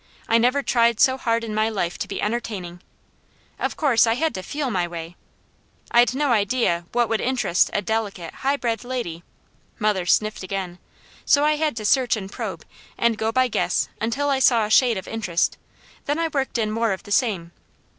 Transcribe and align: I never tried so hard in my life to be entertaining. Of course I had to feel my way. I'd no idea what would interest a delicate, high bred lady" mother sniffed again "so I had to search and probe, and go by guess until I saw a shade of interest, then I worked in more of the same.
I 0.27 0.39
never 0.39 0.63
tried 0.63 0.99
so 0.99 1.15
hard 1.15 1.43
in 1.43 1.53
my 1.53 1.69
life 1.69 1.99
to 1.99 2.07
be 2.07 2.23
entertaining. 2.23 2.81
Of 3.59 3.77
course 3.77 4.07
I 4.07 4.15
had 4.15 4.33
to 4.33 4.41
feel 4.41 4.71
my 4.71 4.87
way. 4.87 5.15
I'd 5.91 6.15
no 6.15 6.31
idea 6.31 6.87
what 6.91 7.07
would 7.07 7.21
interest 7.21 7.69
a 7.71 7.83
delicate, 7.83 8.33
high 8.33 8.57
bred 8.57 8.83
lady" 8.83 9.23
mother 9.77 10.07
sniffed 10.07 10.41
again 10.41 10.79
"so 11.23 11.43
I 11.45 11.57
had 11.57 11.75
to 11.77 11.85
search 11.85 12.15
and 12.17 12.31
probe, 12.31 12.65
and 12.97 13.15
go 13.15 13.31
by 13.31 13.47
guess 13.47 13.89
until 14.01 14.31
I 14.31 14.39
saw 14.39 14.65
a 14.65 14.71
shade 14.71 14.97
of 14.97 15.07
interest, 15.07 15.59
then 16.05 16.17
I 16.17 16.29
worked 16.29 16.57
in 16.57 16.71
more 16.71 16.93
of 16.93 17.03
the 17.03 17.11
same. 17.11 17.51